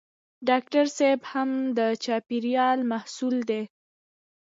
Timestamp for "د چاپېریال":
1.77-2.79